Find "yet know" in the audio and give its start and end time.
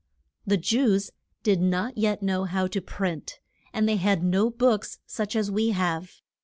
1.95-2.45